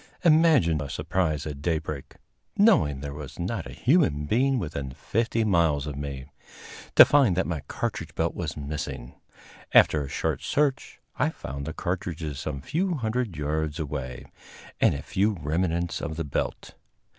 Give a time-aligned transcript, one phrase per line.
[0.23, 2.15] Imagine my surprise at daybreak
[2.57, 6.25] knowing there was not a human being within fifty miles of me
[6.95, 9.13] to find that my cartridge belt was missing.
[9.75, 14.25] After a short search I found the cartridges some few hundred yards away,
[14.79, 16.73] and a few remnants of the belt.